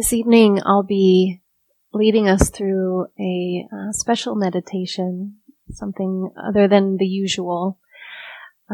[0.00, 1.42] This evening, I'll be
[1.92, 5.40] leading us through a uh, special meditation,
[5.72, 7.78] something other than the usual.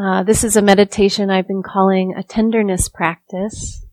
[0.01, 3.85] Uh, this is a meditation I've been calling a tenderness practice.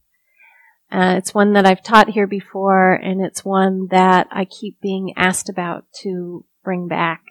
[0.92, 5.12] Uh, it's one that I've taught here before, and it's one that I keep being
[5.16, 7.24] asked about to bring back.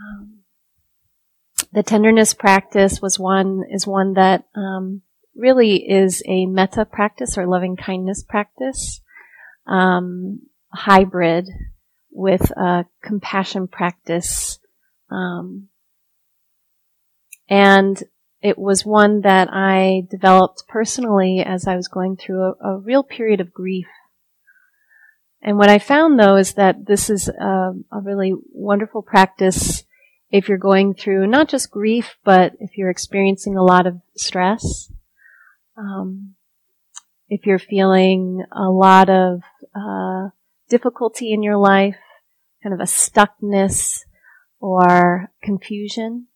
[0.00, 0.38] Um,
[1.74, 5.02] the tenderness practice was one is one that um,
[5.38, 9.00] really is a metta practice or loving kindness practice,
[9.66, 10.40] um,
[10.72, 11.48] hybrid
[12.10, 14.58] with a compassion practice.
[15.10, 15.68] Um,
[17.48, 18.02] and
[18.42, 23.02] it was one that I developed personally as I was going through a, a real
[23.02, 23.86] period of grief.
[25.40, 29.84] And what I found though is that this is a, a really wonderful practice
[30.30, 34.90] if you're going through not just grief, but if you're experiencing a lot of stress.
[35.78, 36.34] Um,
[37.28, 39.42] if you're feeling a lot of
[39.74, 40.30] uh,
[40.68, 41.96] difficulty in your life,
[42.62, 44.00] kind of a stuckness
[44.60, 46.26] or confusion.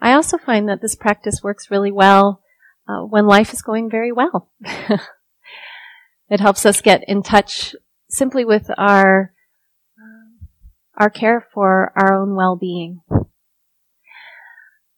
[0.00, 2.42] I also find that this practice works really well
[2.88, 4.50] uh, when life is going very well.
[6.28, 7.76] it helps us get in touch
[8.08, 9.32] simply with our
[9.96, 10.46] uh,
[10.96, 13.00] our care for our own well-being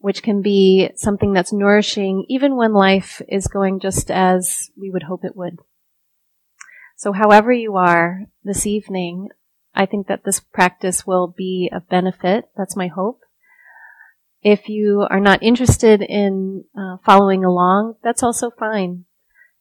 [0.04, 5.04] which can be something that's nourishing even when life is going just as we would
[5.04, 5.56] hope it would.
[6.94, 9.30] So however you are this evening,
[9.74, 12.50] I think that this practice will be of benefit.
[12.54, 13.20] That's my hope.
[14.42, 19.06] If you are not interested in uh, following along, that's also fine.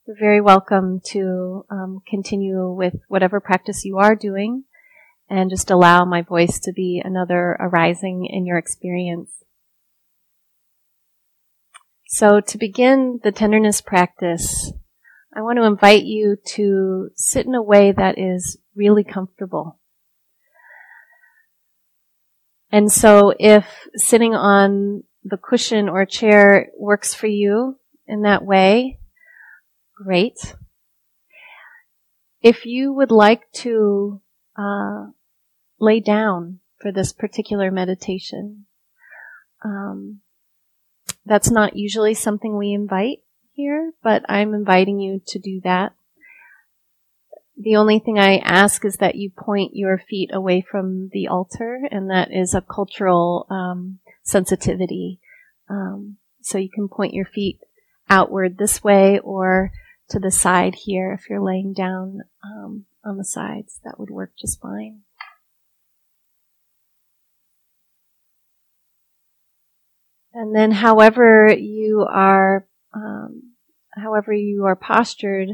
[0.05, 4.65] You're very welcome to um, continue with whatever practice you are doing
[5.29, 9.29] and just allow my voice to be another arising in your experience.
[12.13, 14.71] So to begin the tenderness practice,
[15.35, 19.79] I want to invite you to sit in a way that is really comfortable.
[22.71, 28.99] And so if sitting on the cushion or chair works for you in that way,
[29.95, 30.37] great.
[32.43, 34.21] If you would like to
[34.55, 35.07] uh,
[35.79, 38.67] lay down for this particular meditation,
[39.65, 40.19] um,
[41.25, 43.19] that's not usually something we invite
[43.53, 45.93] here, but I'm inviting you to do that.
[47.57, 51.81] The only thing I ask is that you point your feet away from the altar,
[51.91, 55.19] and that is a cultural um, sensitivity.
[55.69, 57.59] Um, so you can point your feet
[58.09, 59.71] outward this way or
[60.09, 63.79] to the side here if you're laying down um, on the sides.
[63.83, 65.01] That would work just fine.
[70.33, 73.53] And then however you are, um,
[73.95, 75.49] however you are postured,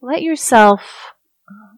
[0.00, 0.80] let yourself
[1.48, 1.76] uh,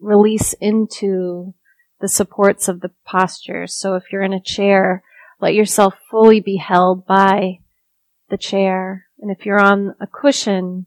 [0.00, 1.54] release into
[2.00, 3.66] the supports of the posture.
[3.66, 5.02] So if you're in a chair,
[5.38, 7.58] let yourself fully be held by
[8.30, 9.06] the chair.
[9.18, 10.86] And if you're on a cushion,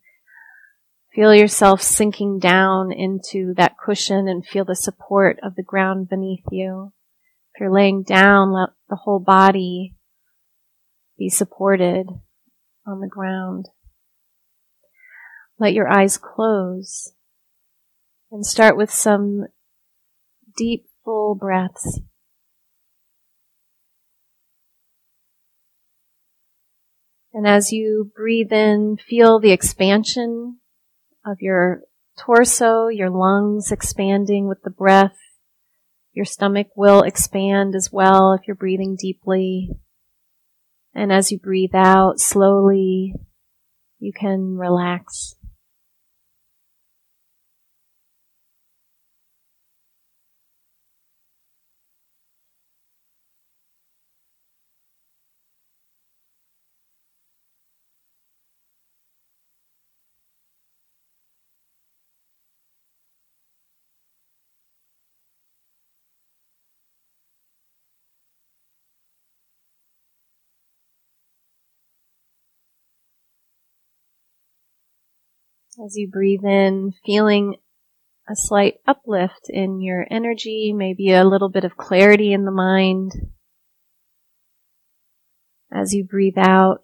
[1.14, 6.46] feel yourself sinking down into that cushion and feel the support of the ground beneath
[6.50, 6.94] you.
[7.54, 9.94] If you're laying down, let the whole body
[11.24, 12.06] be supported
[12.86, 13.70] on the ground.
[15.58, 17.14] Let your eyes close
[18.30, 19.46] and start with some
[20.58, 22.02] deep, full breaths.
[27.34, 30.60] And as you breathe in, feel the expansion
[31.26, 31.84] of your
[32.20, 35.16] torso, your lungs expanding with the breath.
[36.12, 39.70] Your stomach will expand as well if you're breathing deeply.
[40.96, 43.14] And as you breathe out slowly,
[44.00, 45.36] you can relax.
[75.83, 77.57] As you breathe in, feeling
[78.30, 83.12] a slight uplift in your energy, maybe a little bit of clarity in the mind.
[85.71, 86.80] As you breathe out,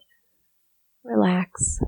[1.02, 1.80] relax.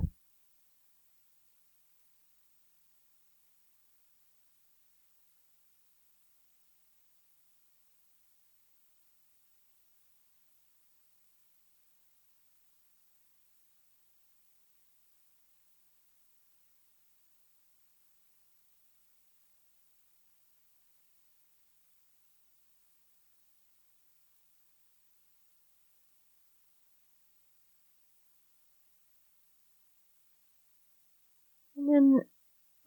[31.93, 32.23] And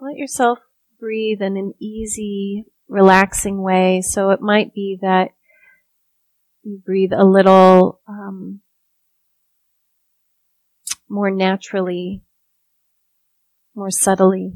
[0.01, 0.59] let yourself
[0.99, 4.03] breathe in an easy, relaxing way.
[4.03, 5.29] So it might be that
[6.65, 8.63] you breathe a little um,
[11.09, 12.25] more naturally,
[13.77, 14.55] more subtly.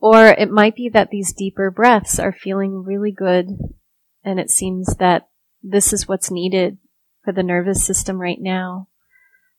[0.00, 3.48] Or it might be that these deeper breaths are feeling really good
[4.24, 5.28] and it seems that
[5.62, 6.78] this is what's needed
[7.24, 8.88] for the nervous system right now.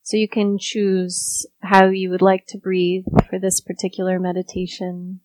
[0.02, 5.20] So you can choose how you would like to breathe for this particular meditation.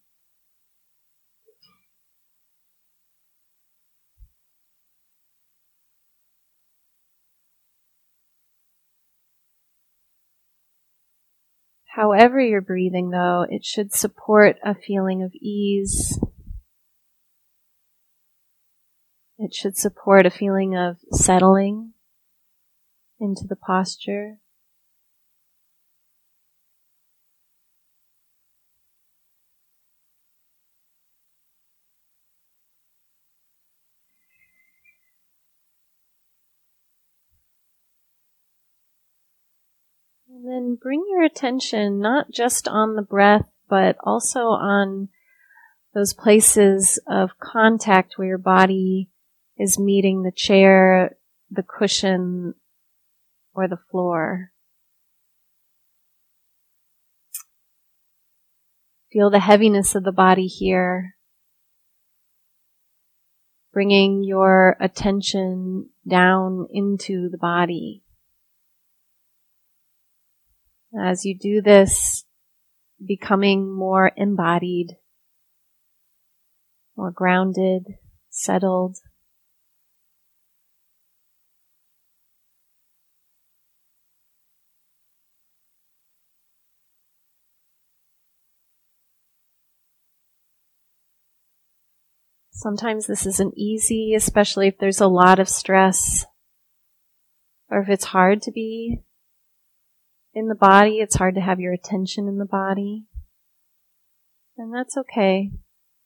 [11.95, 16.19] However you're breathing though, it should support a feeling of ease.
[19.37, 21.93] It should support a feeling of settling
[23.17, 24.39] into the posture.
[40.81, 45.09] Bring your attention not just on the breath, but also on
[45.93, 49.09] those places of contact where your body
[49.57, 51.15] is meeting the chair,
[51.49, 52.53] the cushion,
[53.53, 54.51] or the floor.
[59.11, 61.15] Feel the heaviness of the body here.
[63.71, 68.04] Bringing your attention down into the body.
[70.97, 72.25] As you do this,
[73.05, 74.97] becoming more embodied,
[76.95, 77.95] more grounded,
[78.29, 78.97] settled.
[92.51, 96.25] Sometimes this isn't easy, especially if there's a lot of stress
[97.69, 99.04] or if it's hard to be
[100.35, 100.99] in the body.
[100.99, 103.05] It's hard to have your attention in the body.
[104.57, 105.51] And that's okay.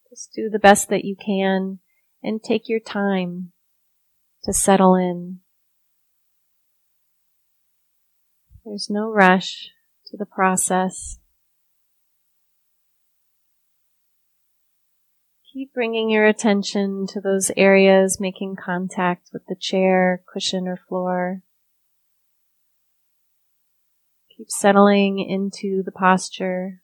[0.10, 1.80] Just do the best that you can
[2.24, 3.52] and take your time
[4.44, 5.40] to settle in.
[8.64, 9.70] There's no rush
[10.08, 11.20] to the process.
[15.52, 21.42] Keep bringing your attention to those areas making contact with the chair, cushion, or floor.
[24.40, 26.82] Keep settling into the posture.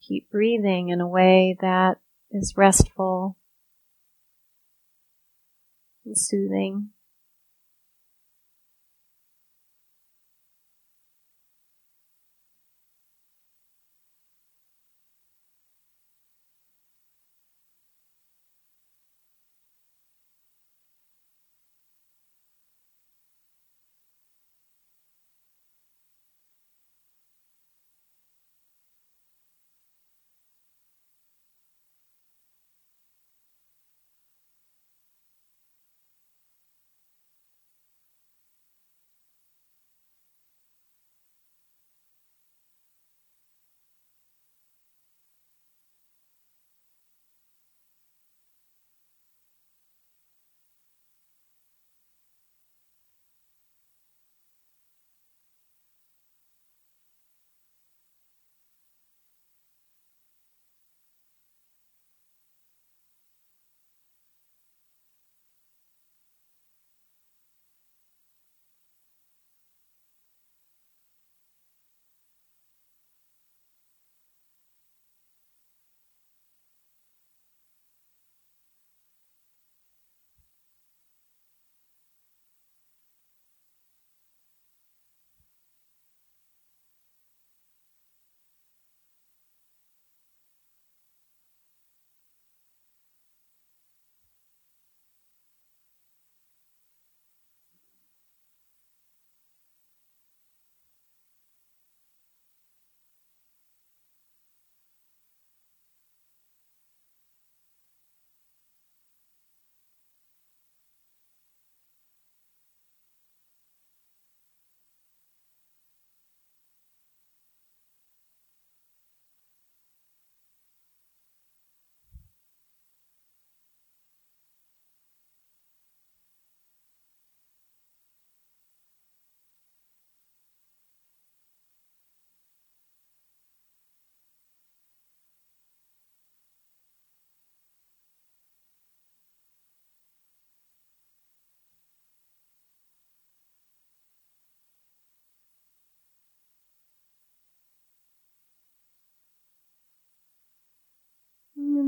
[0.00, 1.98] Keep breathing in a way that
[2.30, 3.36] is restful
[6.06, 6.93] and soothing.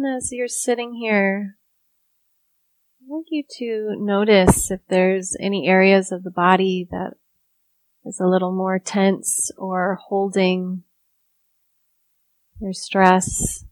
[0.06, 1.56] As you're sitting here,
[3.00, 7.14] I'd like you to notice if there's any areas of the body that
[8.04, 10.82] is a little more tense or holding
[12.60, 13.64] your stress,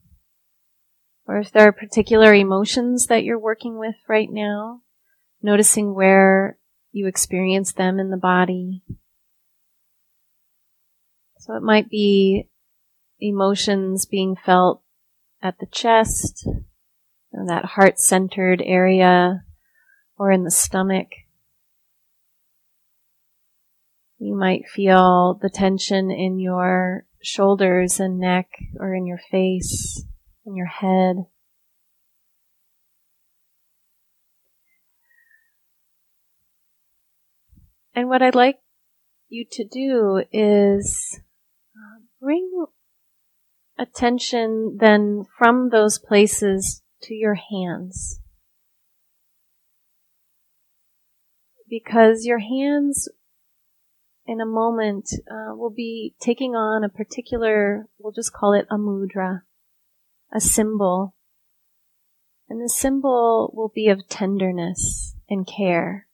[1.27, 4.83] or if there are particular emotions that you're working with right now,
[5.43, 6.59] noticing where
[6.93, 8.83] you experience them in the body.
[11.39, 12.49] So it might be
[13.21, 14.84] emotions being felt
[15.45, 16.49] at the chest,
[17.31, 19.45] that heart centered area,
[20.17, 21.09] or in the stomach.
[24.19, 28.49] You might feel the tension in your shoulders and neck,
[28.81, 30.03] or in your face,
[30.47, 31.27] in your head.
[37.95, 38.61] And what I'd like
[39.29, 41.21] you to do is
[41.77, 42.64] uh, bring
[43.85, 48.21] attention then from those places to your hands.
[51.69, 53.09] Because your hands
[54.27, 58.77] in a moment uh, will be taking on a particular, we'll just call it a
[58.77, 59.43] mudra,
[60.33, 61.15] a symbol.
[62.49, 66.07] And the symbol will be of tenderness and care.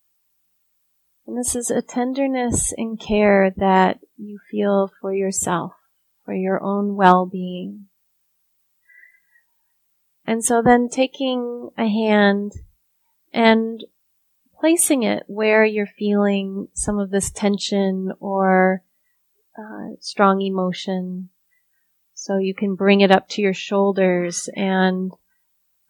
[1.27, 5.73] And this is a tenderness and care that you feel for yourself
[6.31, 7.87] for your own well-being.
[10.25, 12.53] And so then taking a hand
[13.33, 13.83] and
[14.61, 18.85] placing it where you're feeling some of this tension or
[19.59, 21.31] uh, strong emotion.
[22.15, 25.11] So you can bring it up to your shoulders and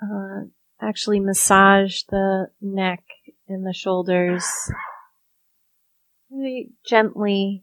[0.03, 0.45] uh,
[0.81, 3.05] actually massage the neck
[3.47, 4.47] and the shoulders
[6.31, 7.63] really gently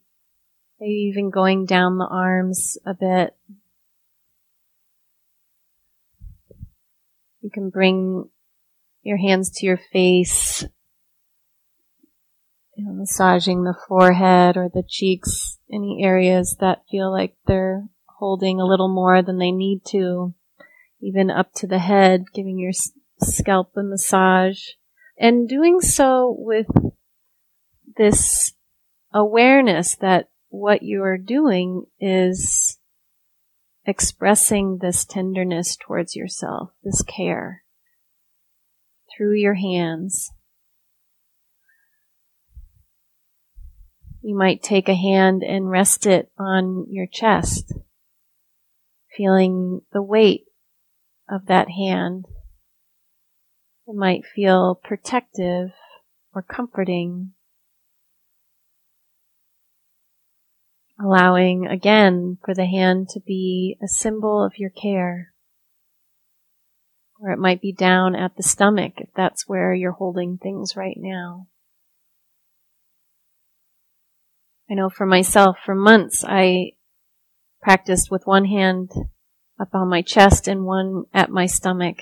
[0.79, 3.35] Maybe even going down the arms a bit.
[7.41, 8.29] You can bring
[9.01, 10.63] your hands to your face,
[12.75, 17.85] you know, massaging the forehead or the cheeks, any areas that feel like they're
[18.19, 20.33] holding a little more than they need to,
[21.01, 22.73] even up to the head, giving your
[23.21, 24.59] scalp a massage,
[25.17, 26.67] and doing so with
[27.95, 28.53] this
[29.13, 32.77] awareness that what you are doing is
[33.85, 37.63] expressing this tenderness towards yourself, this care
[39.15, 40.31] through your hands.
[44.21, 47.71] You might take a hand and rest it on your chest,
[49.15, 50.43] feeling the weight
[51.29, 52.25] of that hand.
[53.87, 55.69] It might feel protective
[56.33, 57.31] or comforting.
[60.99, 65.33] Allowing again for the hand to be a symbol of your care.
[67.19, 70.97] Or it might be down at the stomach if that's where you're holding things right
[70.97, 71.47] now.
[74.69, 76.73] I know for myself, for months, I
[77.61, 78.91] practiced with one hand
[79.59, 81.97] up on my chest and one at my stomach.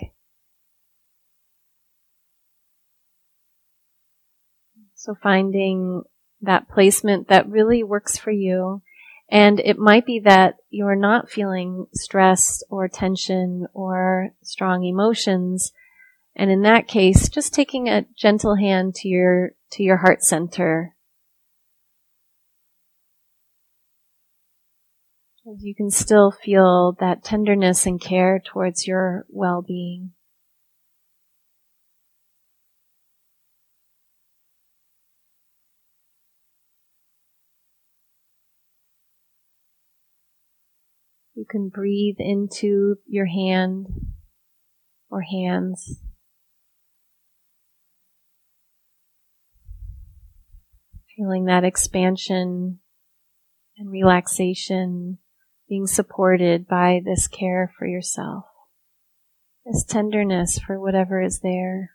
[4.96, 6.04] So finding
[6.42, 8.82] that placement that really works for you
[9.30, 15.72] and it might be that you're not feeling stress or tension or strong emotions.
[16.36, 20.96] And in that case, just taking a gentle hand to your, to your heart center.
[25.60, 30.12] You can still feel that tenderness and care towards your well-being.
[41.36, 43.88] You can breathe into your hand
[45.10, 46.00] or hands.
[51.18, 52.80] Feeling that expansion
[53.78, 55.18] and relaxation
[55.68, 58.46] being supported by this care for yourself,
[59.66, 61.95] this tenderness for whatever is there.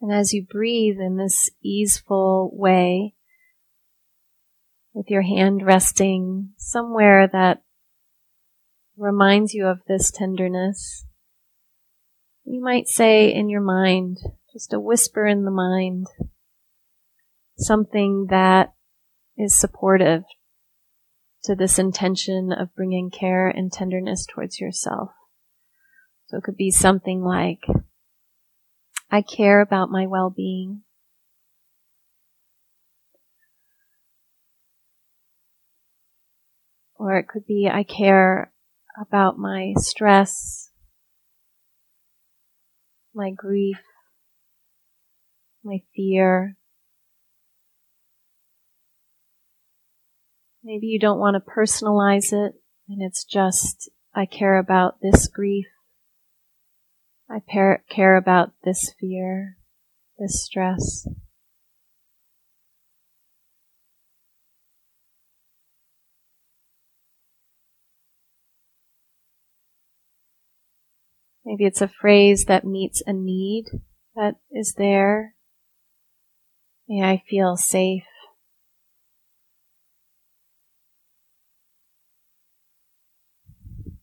[0.00, 3.14] And as you breathe in this easeful way,
[4.94, 7.62] with your hand resting somewhere that
[8.96, 11.06] reminds you of this tenderness,
[12.44, 14.18] you might say in your mind,
[14.52, 16.06] just a whisper in the mind,
[17.58, 18.72] something that
[19.36, 20.24] is supportive
[21.44, 25.10] to this intention of bringing care and tenderness towards yourself.
[26.26, 27.60] So it could be something like,
[29.10, 30.82] I care about my well being.
[36.96, 38.52] Or it could be I care
[39.00, 40.70] about my stress,
[43.14, 43.78] my grief,
[45.64, 46.56] my fear.
[50.64, 52.54] Maybe you don't want to personalize it
[52.88, 55.66] and it's just, I care about this grief
[57.30, 59.58] I care about this fear,
[60.18, 61.06] this stress.
[71.44, 73.66] Maybe it's a phrase that meets a need
[74.14, 75.34] that is there.
[76.88, 78.04] May I feel safe.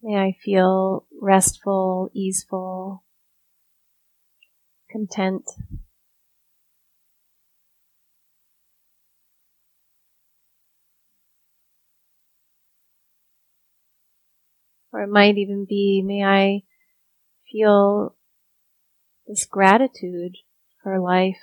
[0.02, 3.05] May I feel restful, easeful,
[4.96, 5.44] content.
[14.94, 16.64] Or it might even be, may I
[17.52, 18.16] feel
[19.28, 20.38] this gratitude
[20.82, 21.36] for life.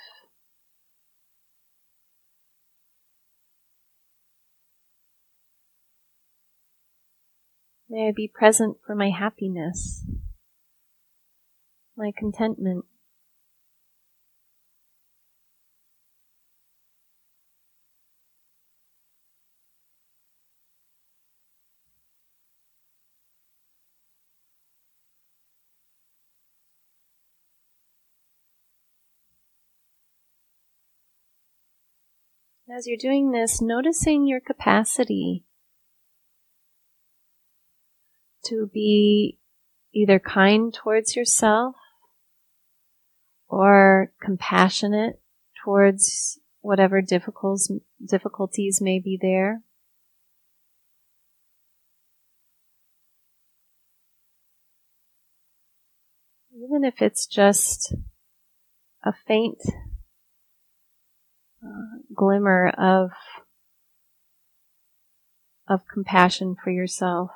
[7.87, 10.03] May I be present for my happiness,
[11.95, 12.85] my contentment.
[32.75, 35.45] As you're doing this, noticing your capacity
[38.45, 39.37] to be
[39.93, 41.75] either kind towards yourself
[43.47, 45.21] or compassionate
[45.63, 49.61] towards whatever difficulties may be there.
[56.55, 57.93] Even if it's just
[59.03, 59.61] a faint
[62.13, 63.11] glimmer of
[65.67, 67.31] of compassion for yourself.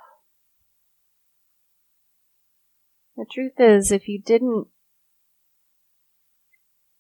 [3.16, 4.68] The truth is, if you didn't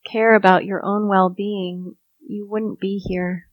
[0.09, 3.49] care about your own well-being, you wouldn't be here.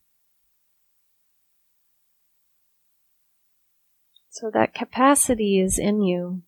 [4.30, 6.42] So that capacity is in you.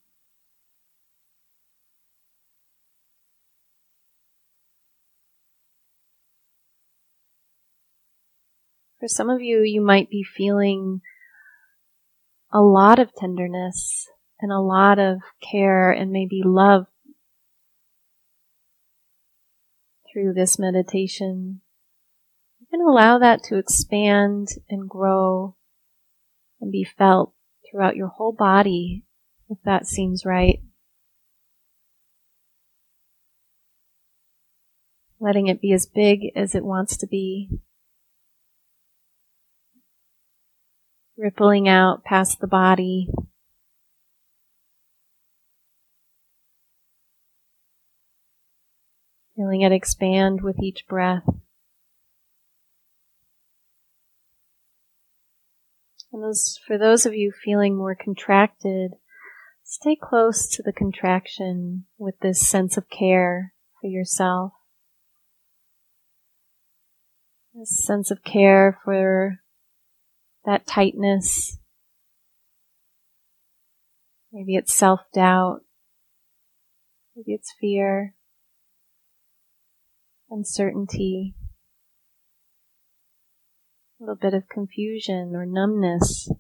[8.99, 11.01] For some of you, you might be feeling
[12.53, 14.09] a lot of tenderness
[14.41, 16.87] and a lot of care and maybe love
[20.11, 21.61] through this meditation.
[22.59, 25.57] You can allow that to expand and grow
[26.61, 27.35] and be felt
[27.71, 29.05] throughout your whole body
[29.51, 30.61] if that seems right.
[35.21, 37.51] Letting it be as big as it wants to be.
[41.17, 43.09] Rippling out past the body.
[49.35, 51.25] Feeling it expand with each breath.
[56.13, 58.93] And those, for those of you feeling more contracted,
[59.63, 64.53] stay close to the contraction with this sense of care for yourself.
[67.53, 69.41] This sense of care for
[70.47, 71.59] that tightness.
[74.33, 75.61] Maybe it's self doubt.
[77.15, 78.15] Maybe it's fear,
[80.31, 81.35] uncertainty,
[83.99, 86.31] a little bit of confusion or numbness.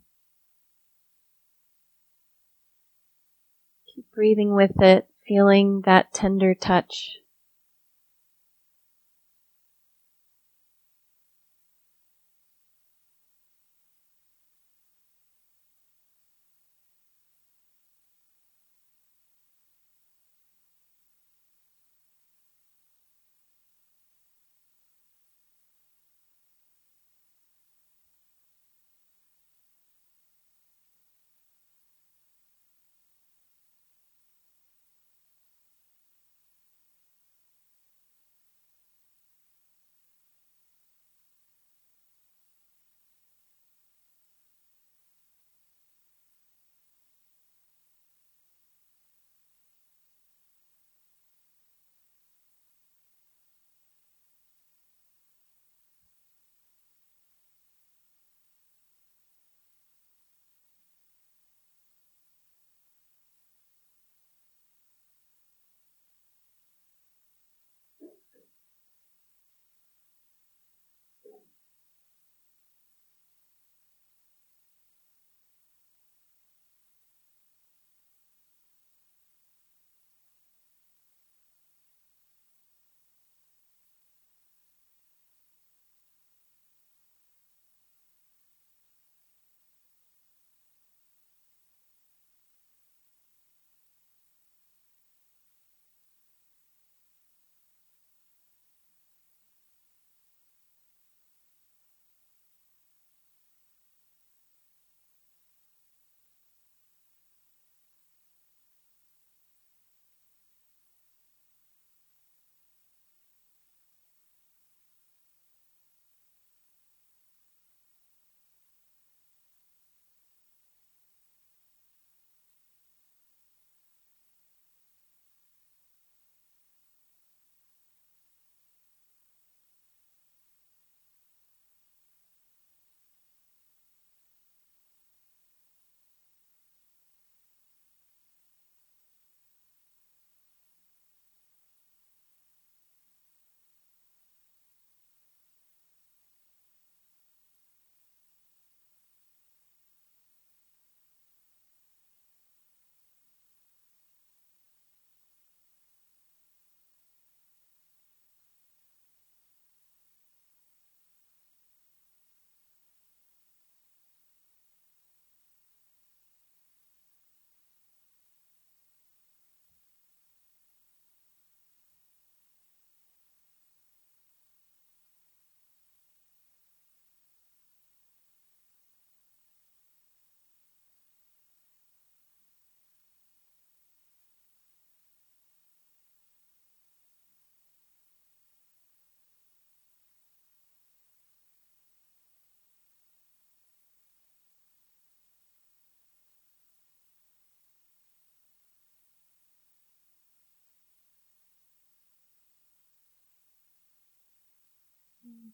[3.94, 7.16] Keep breathing with it, feeling that tender touch.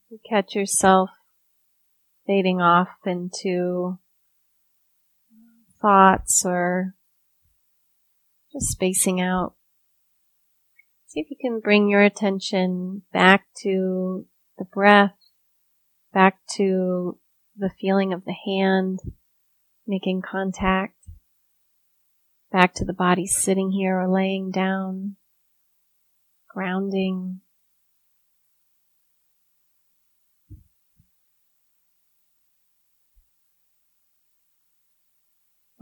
[0.08, 1.10] You catch yourself
[2.26, 3.98] fading off into
[5.80, 6.94] thoughts or
[8.52, 9.54] just spacing out.
[11.06, 14.26] See if you can bring your attention back to
[14.56, 15.16] the breath,
[16.12, 17.18] back to
[17.56, 19.00] the feeling of the hand
[19.86, 20.96] making contact,
[22.50, 25.16] back to the body sitting here or laying down,
[26.48, 27.41] grounding.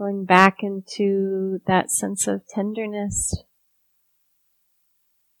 [0.01, 3.35] Going back into that sense of tenderness,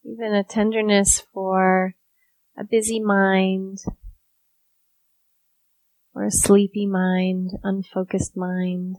[0.05, 1.95] even a tenderness for
[2.55, 3.79] a busy mind
[6.13, 8.97] or a sleepy mind, unfocused mind,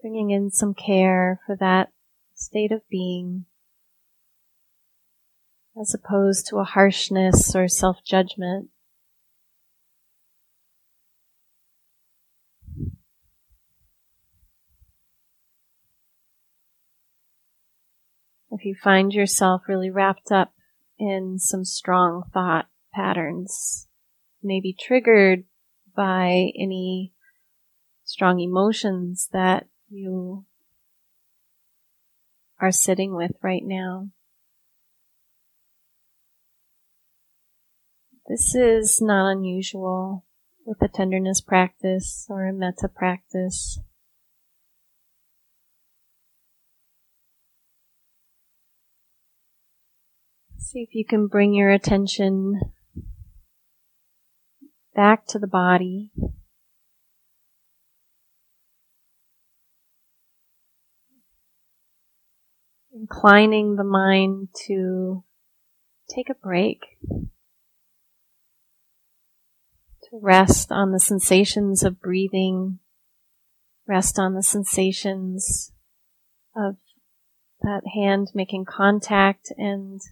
[0.00, 1.88] bringing in some care for that
[2.36, 3.46] state of being
[5.76, 8.68] as opposed to a harshness or self-judgment.
[18.50, 20.52] If you find yourself really wrapped up
[20.98, 23.88] in some strong thought patterns,
[24.42, 25.44] maybe triggered
[25.94, 27.12] by any
[28.04, 30.46] strong emotions that you
[32.60, 34.08] are sitting with right now.
[38.28, 40.24] This is not unusual
[40.66, 43.80] with a tenderness practice or a metta practice.
[50.70, 52.60] See if you can bring your attention
[54.94, 56.10] back to the body.
[62.92, 65.24] Inclining the mind to
[66.14, 67.30] take a break, to
[70.20, 72.78] rest on the sensations of breathing,
[73.86, 75.72] rest on the sensations
[76.54, 76.76] of
[77.62, 80.02] that hand making contact and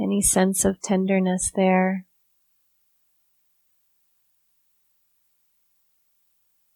[0.00, 2.06] any sense of tenderness there.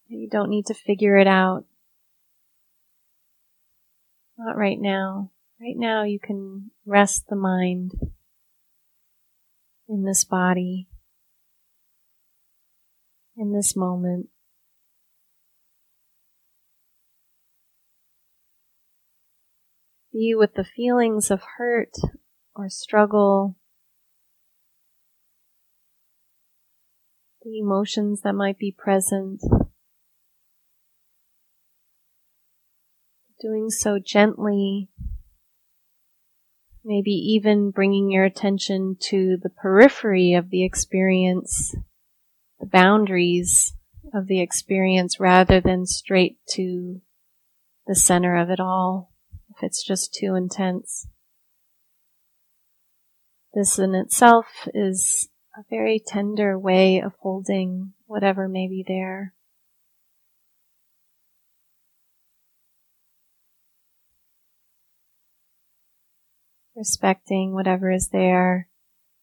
[0.07, 1.65] You don't need to figure it out.
[4.37, 5.31] Not right now.
[5.61, 7.91] Right now you can rest the mind
[9.87, 10.87] in this body,
[13.37, 14.27] in this moment.
[20.11, 21.93] Be with the feelings of hurt
[22.55, 23.55] or struggle,
[27.43, 29.41] the emotions that might be present.
[33.41, 34.87] doing so gently,
[36.85, 41.75] maybe even bringing your attention to the periphery of the experience,
[42.59, 43.73] the boundaries
[44.13, 47.01] of the experience rather than straight to
[47.87, 49.11] the center of it all
[49.49, 51.07] if it's just too intense.
[53.53, 59.33] This in itself is a very tender way of holding whatever may be there.
[66.81, 68.67] respecting whatever is there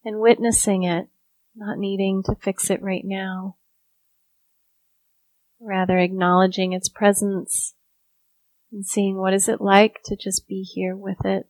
[0.04, 1.08] and witnessing it,
[1.56, 3.56] not needing to fix it right now.
[5.60, 7.74] Rather acknowledging its presence
[8.70, 11.48] and seeing what is it like to just be here with it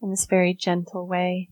[0.00, 1.48] in this very gentle way.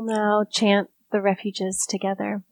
[0.00, 2.42] We'll now chant the refuges together.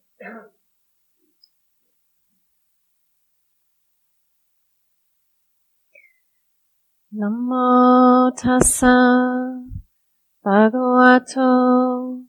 [7.14, 9.64] Namo tassa
[10.44, 12.24] bhagavato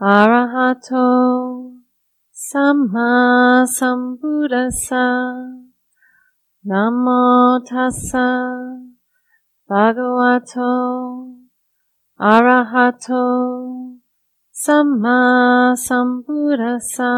[0.00, 1.74] arahato
[2.32, 5.04] samma sambuddhassa
[6.64, 8.80] Namo tassa
[9.68, 11.36] bhagavato
[12.18, 13.87] arahato
[14.64, 17.14] samma sambuddhassa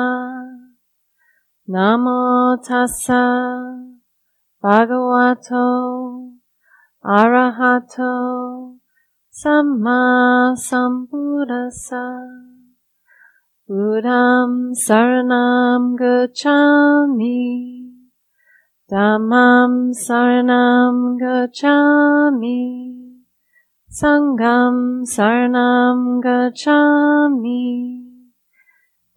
[1.72, 3.24] Namo tassa
[4.62, 5.64] bhagavato
[7.18, 8.76] arahato
[9.32, 12.04] samma sambuddhassa
[13.66, 17.40] Buddham saranam gacchami
[18.92, 22.89] Dhammam saranam gacchami
[23.92, 27.98] Sangham saranam gacchami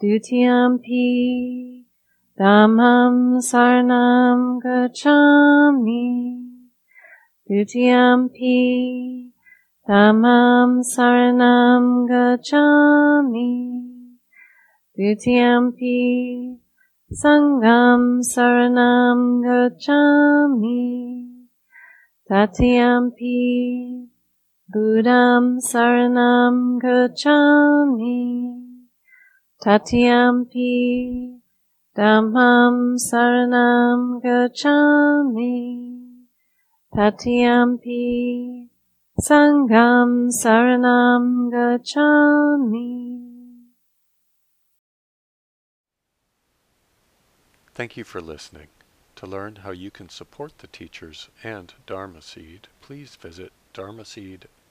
[0.02, 1.86] Dutiyampi
[2.36, 6.10] Dhammam saranam gacchami
[7.48, 9.30] Dutiyampi
[9.88, 13.54] Dhammam saranam gacchami
[14.98, 16.58] Dutiyampi
[17.14, 20.82] Sangham saranam gacchami
[22.28, 23.93] Tatiyampi
[24.74, 28.60] Buddham saranam gacchami
[29.64, 31.40] Tatiyampi
[31.96, 35.56] Dhammam saranam gacchami
[36.96, 38.70] Tatiyampi
[39.22, 43.20] Sangham Saranam Gacchami.
[47.76, 48.68] Thank you for listening.
[49.18, 53.54] To learn how you can support the teachers and Dharma Seed, please visit